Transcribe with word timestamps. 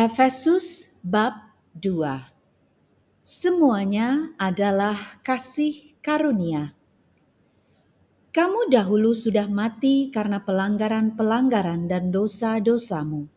Efesus 0.00 0.96
bab 1.04 1.52
2 1.76 1.92
Semuanya 3.20 4.32
adalah 4.40 4.96
kasih 5.20 5.92
karunia. 6.00 6.72
Kamu 8.32 8.72
dahulu 8.72 9.12
sudah 9.12 9.44
mati 9.52 10.08
karena 10.08 10.40
pelanggaran-pelanggaran 10.40 11.84
dan 11.84 12.08
dosa-dosamu. 12.08 13.28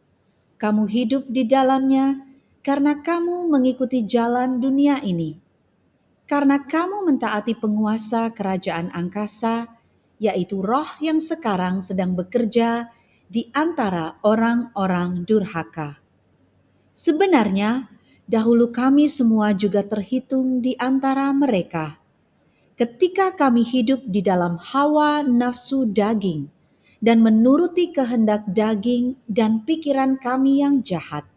Kamu 0.55 0.87
hidup 0.87 1.27
di 1.27 1.43
dalamnya 1.43 2.23
karena 2.63 2.95
kamu 3.03 3.51
mengikuti 3.51 4.07
jalan 4.07 4.63
dunia 4.63 5.03
ini. 5.03 5.35
Karena 6.23 6.63
kamu 6.63 7.11
mentaati 7.11 7.59
penguasa 7.59 8.31
kerajaan 8.31 8.87
angkasa, 8.95 9.67
yaitu 10.15 10.63
roh 10.63 10.87
yang 11.03 11.19
sekarang 11.19 11.83
sedang 11.83 12.15
bekerja 12.15 12.87
di 13.27 13.51
antara 13.51 14.15
orang-orang 14.23 15.27
durhaka. 15.27 16.02
Sebenarnya, 17.03 17.91
dahulu 18.31 18.71
kami 18.71 19.11
semua 19.11 19.51
juga 19.51 19.83
terhitung 19.83 20.63
di 20.63 20.71
antara 20.79 21.27
mereka. 21.35 21.99
Ketika 22.79 23.35
kami 23.35 23.67
hidup 23.67 24.07
di 24.07 24.23
dalam 24.23 24.55
hawa 24.55 25.19
nafsu 25.19 25.83
daging 25.83 26.47
dan 27.03 27.19
menuruti 27.19 27.91
kehendak 27.91 28.47
daging 28.47 29.19
dan 29.27 29.67
pikiran 29.67 30.15
kami 30.15 30.63
yang 30.63 30.79
jahat. 30.79 31.27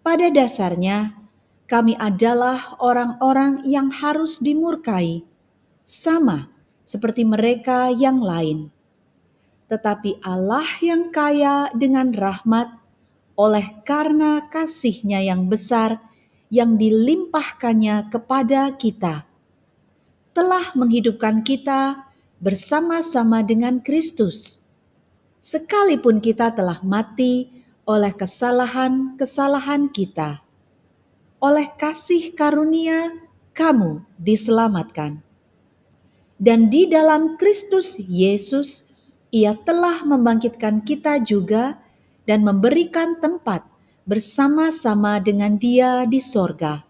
Pada 0.00 0.32
dasarnya, 0.32 1.20
kami 1.68 1.92
adalah 2.00 2.80
orang-orang 2.80 3.60
yang 3.68 3.92
harus 3.92 4.40
dimurkai, 4.40 5.20
sama 5.84 6.48
seperti 6.80 7.28
mereka 7.28 7.92
yang 7.92 8.24
lain. 8.24 8.72
Tetapi 9.68 10.24
Allah 10.24 10.64
yang 10.80 11.12
kaya 11.12 11.68
dengan 11.76 12.16
rahmat 12.16 12.85
oleh 13.36 13.84
karena 13.84 14.48
kasihnya 14.48 15.20
yang 15.20 15.46
besar 15.46 16.00
yang 16.48 16.80
dilimpahkannya 16.80 18.08
kepada 18.08 18.72
kita, 18.74 19.28
telah 20.32 20.72
menghidupkan 20.72 21.44
kita 21.44 22.08
bersama-sama 22.40 23.44
dengan 23.44 23.80
Kristus. 23.84 24.64
Sekalipun 25.44 26.18
kita 26.18 26.50
telah 26.50 26.82
mati 26.82 27.52
oleh 27.86 28.10
kesalahan-kesalahan 28.10 29.92
kita, 29.94 30.42
oleh 31.38 31.70
kasih 31.78 32.34
karunia 32.34 33.14
kamu 33.54 34.02
diselamatkan. 34.18 35.22
Dan 36.36 36.68
di 36.68 36.84
dalam 36.90 37.40
Kristus 37.40 37.96
Yesus, 37.96 38.90
Ia 39.32 39.56
telah 39.56 40.04
membangkitkan 40.04 40.84
kita 40.84 41.22
juga 41.24 41.80
dan 42.26 42.42
memberikan 42.42 43.16
tempat 43.22 43.62
bersama-sama 44.04 45.22
dengan 45.22 45.54
Dia 45.56 46.04
di 46.04 46.18
sorga, 46.18 46.82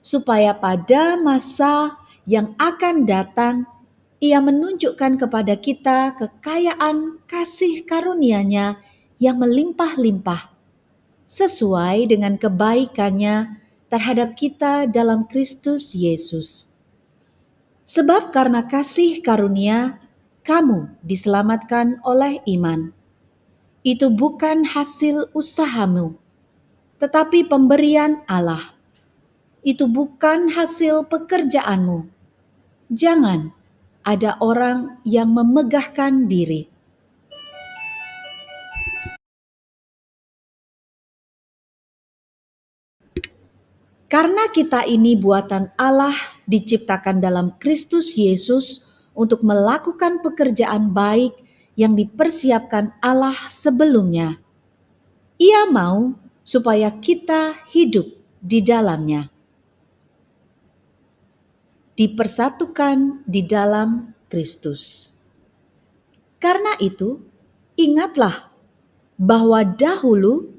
supaya 0.00 0.56
pada 0.56 1.20
masa 1.20 2.00
yang 2.24 2.56
akan 2.56 3.04
datang 3.04 3.68
Ia 4.16 4.40
menunjukkan 4.40 5.20
kepada 5.20 5.54
kita 5.60 6.16
kekayaan 6.16 7.20
kasih 7.28 7.84
karunia-Nya 7.84 8.80
yang 9.20 9.36
melimpah-limpah, 9.36 10.48
sesuai 11.28 12.08
dengan 12.08 12.40
kebaikannya 12.40 13.60
terhadap 13.92 14.32
kita 14.32 14.88
dalam 14.88 15.28
Kristus 15.28 15.92
Yesus. 15.92 16.72
Sebab 17.86 18.32
karena 18.32 18.64
kasih 18.66 19.20
karunia, 19.20 20.00
kamu 20.42 20.96
diselamatkan 21.04 22.02
oleh 22.02 22.40
iman 22.56 22.95
itu 23.86 24.10
bukan 24.10 24.66
hasil 24.66 25.30
usahamu, 25.30 26.18
tetapi 26.98 27.46
pemberian 27.46 28.18
Allah. 28.26 28.74
Itu 29.62 29.86
bukan 29.86 30.50
hasil 30.50 31.06
pekerjaanmu. 31.06 32.10
Jangan 32.90 33.54
ada 34.02 34.34
orang 34.42 34.98
yang 35.06 35.30
memegahkan 35.30 36.26
diri. 36.26 36.66
Karena 44.10 44.50
kita 44.50 44.82
ini 44.86 45.14
buatan 45.14 45.70
Allah 45.78 46.14
diciptakan 46.50 47.22
dalam 47.22 47.54
Kristus 47.62 48.18
Yesus 48.18 48.82
untuk 49.14 49.46
melakukan 49.46 50.22
pekerjaan 50.26 50.90
baik 50.90 51.45
yang 51.76 51.92
dipersiapkan 51.92 52.96
Allah 53.04 53.36
sebelumnya. 53.52 54.40
Ia 55.36 55.68
mau 55.68 56.16
supaya 56.40 56.88
kita 56.88 57.68
hidup 57.68 58.08
di 58.40 58.64
dalamnya. 58.64 59.28
Dipersatukan 61.96 63.24
di 63.28 63.44
dalam 63.44 64.16
Kristus. 64.28 65.12
Karena 66.40 66.76
itu, 66.80 67.20
ingatlah 67.76 68.52
bahwa 69.16 69.64
dahulu 69.64 70.52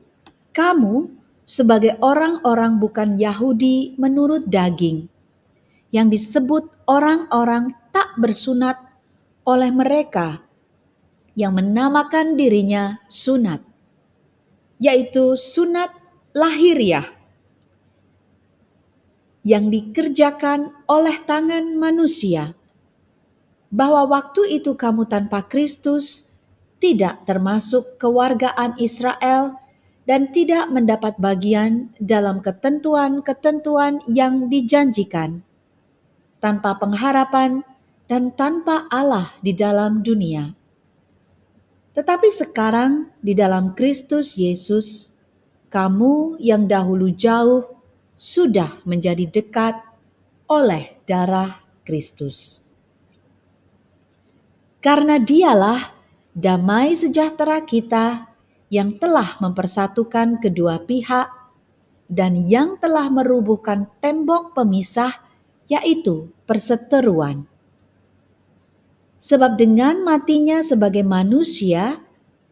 kamu 0.54 1.14
sebagai 1.46 1.98
orang-orang 2.02 2.82
bukan 2.82 3.14
Yahudi 3.16 3.94
menurut 4.02 4.50
daging, 4.50 5.06
yang 5.94 6.10
disebut 6.10 6.68
orang-orang 6.90 7.72
tak 7.94 8.18
bersunat 8.18 8.82
oleh 9.46 9.70
mereka 9.70 10.47
yang 11.38 11.54
menamakan 11.54 12.34
dirinya 12.34 12.98
sunat, 13.06 13.62
yaitu 14.82 15.38
sunat 15.38 15.94
lahiriah 16.34 17.06
yang 19.46 19.70
dikerjakan 19.70 20.74
oleh 20.90 21.14
tangan 21.30 21.78
manusia, 21.78 22.58
bahwa 23.70 24.10
waktu 24.10 24.58
itu 24.58 24.74
kamu 24.74 25.06
tanpa 25.06 25.46
Kristus 25.46 26.34
tidak 26.82 27.24
termasuk 27.30 28.02
kewargaan 28.02 28.74
Israel 28.82 29.62
dan 30.10 30.34
tidak 30.34 30.74
mendapat 30.74 31.22
bagian 31.22 31.94
dalam 32.02 32.42
ketentuan-ketentuan 32.42 34.02
yang 34.10 34.50
dijanjikan, 34.50 35.46
tanpa 36.42 36.82
pengharapan 36.82 37.62
dan 38.10 38.34
tanpa 38.34 38.90
Allah 38.90 39.38
di 39.46 39.54
dalam 39.54 40.02
dunia. 40.02 40.58
Tetapi 41.98 42.30
sekarang 42.30 43.10
di 43.26 43.34
dalam 43.34 43.74
Kristus 43.74 44.38
Yesus, 44.38 45.18
kamu 45.74 46.38
yang 46.38 46.70
dahulu 46.70 47.10
jauh 47.10 47.66
sudah 48.14 48.86
menjadi 48.86 49.26
dekat 49.26 49.82
oleh 50.46 51.02
darah 51.10 51.66
Kristus. 51.82 52.62
Karena 54.78 55.18
dialah 55.18 55.90
damai 56.38 56.94
sejahtera 56.94 57.66
kita 57.66 58.30
yang 58.70 58.94
telah 58.94 59.42
mempersatukan 59.42 60.38
kedua 60.38 60.86
pihak 60.86 61.34
dan 62.06 62.38
yang 62.38 62.78
telah 62.78 63.10
merubuhkan 63.10 63.90
tembok 64.06 64.54
pemisah 64.54 65.18
yaitu 65.66 66.30
perseteruan 66.46 67.50
Sebab 69.18 69.58
dengan 69.58 70.06
matinya 70.06 70.62
sebagai 70.62 71.02
manusia, 71.02 71.98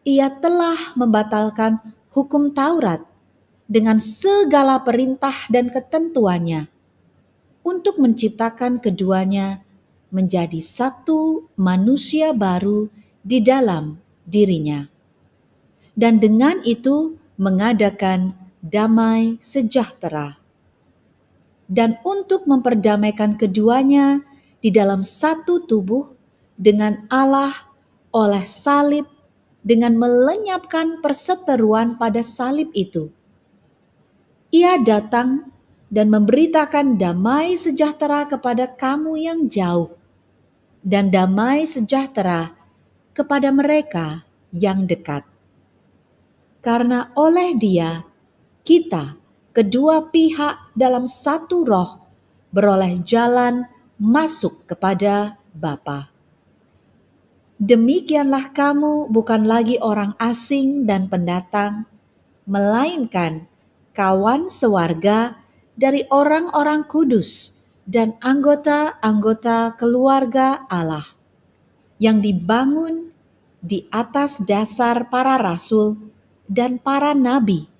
ia 0.02 0.28
telah 0.30 0.94
membatalkan 0.98 1.78
hukum 2.10 2.50
Taurat 2.50 3.02
dengan 3.70 3.98
segala 4.02 4.82
perintah 4.82 5.34
dan 5.50 5.70
ketentuannya 5.70 6.66
untuk 7.66 7.98
menciptakan 7.98 8.78
keduanya 8.78 9.62
menjadi 10.14 10.62
satu 10.62 11.50
manusia 11.58 12.30
baru 12.30 12.86
di 13.26 13.42
dalam 13.42 13.98
dirinya. 14.22 14.86
Dan 15.98 16.22
dengan 16.22 16.62
itu 16.62 17.18
mengadakan 17.36 18.34
damai 18.62 19.38
sejahtera. 19.42 20.38
Dan 21.66 21.98
untuk 22.06 22.46
memperdamaikan 22.46 23.34
keduanya 23.34 24.22
di 24.62 24.70
dalam 24.70 25.02
satu 25.02 25.66
tubuh 25.66 26.15
dengan 26.56 27.04
Allah 27.12 27.52
oleh 28.12 28.44
salib 28.48 29.04
dengan 29.60 29.94
melenyapkan 30.00 31.04
perseteruan 31.04 32.00
pada 32.00 32.24
salib 32.24 32.72
itu. 32.72 33.12
Ia 34.50 34.80
datang 34.80 35.52
dan 35.92 36.10
memberitakan 36.10 36.98
damai 36.98 37.54
sejahtera 37.54 38.26
kepada 38.26 38.66
kamu 38.66 39.12
yang 39.20 39.40
jauh 39.46 39.94
dan 40.86 41.10
damai 41.10 41.66
sejahtera 41.66 42.54
kepada 43.10 43.50
mereka 43.50 44.22
yang 44.54 44.86
dekat. 44.86 45.26
Karena 46.62 47.10
oleh 47.18 47.58
Dia 47.58 48.06
kita 48.62 49.18
kedua 49.50 50.10
pihak 50.10 50.74
dalam 50.78 51.06
satu 51.10 51.66
roh 51.66 51.90
beroleh 52.54 53.02
jalan 53.02 53.66
masuk 53.98 54.66
kepada 54.66 55.38
Bapa. 55.54 56.15
Demikianlah 57.56 58.52
kamu 58.52 59.08
bukan 59.08 59.48
lagi 59.48 59.80
orang 59.80 60.12
asing 60.20 60.84
dan 60.84 61.08
pendatang, 61.08 61.88
melainkan 62.44 63.48
kawan 63.96 64.52
sewarga 64.52 65.40
dari 65.72 66.04
orang-orang 66.12 66.84
kudus 66.84 67.64
dan 67.88 68.20
anggota-anggota 68.20 69.72
keluarga 69.80 70.68
Allah 70.68 71.16
yang 71.96 72.20
dibangun 72.20 73.08
di 73.64 73.88
atas 73.88 74.44
dasar 74.44 75.08
para 75.08 75.40
rasul 75.40 75.96
dan 76.44 76.76
para 76.76 77.16
nabi 77.16 77.72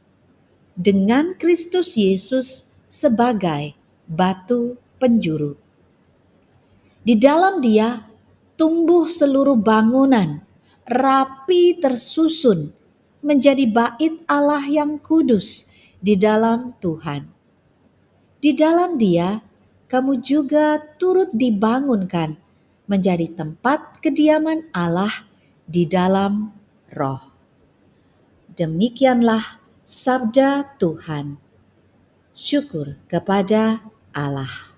dengan 0.73 1.37
Kristus 1.37 2.01
Yesus 2.01 2.73
sebagai 2.89 3.77
batu 4.09 4.81
penjuru. 4.97 5.57
Di 7.05 7.13
dalam 7.21 7.61
Dia 7.61 8.16
tumbuh 8.57 9.05
seluruh 9.07 9.57
bangunan 9.57 10.43
rapi 10.89 11.77
tersusun 11.79 12.73
menjadi 13.21 13.65
bait 13.69 14.23
Allah 14.31 14.65
yang 14.65 14.97
kudus 15.03 15.73
di 15.99 16.15
dalam 16.15 16.77
Tuhan. 16.79 17.27
Di 18.39 18.55
dalam 18.55 18.95
Dia, 18.95 19.43
kamu 19.91 20.23
juga 20.23 20.79
turut 21.01 21.31
dibangunkan 21.35 22.39
menjadi 22.87 23.27
tempat 23.35 23.99
kediaman 23.99 24.71
Allah 24.71 25.27
di 25.67 25.83
dalam 25.87 26.55
Roh. 26.95 27.35
Demikianlah 28.55 29.59
sabda 29.83 30.79
Tuhan. 30.79 31.43
Syukur 32.31 32.95
kepada 33.11 33.83
Allah. 34.15 34.76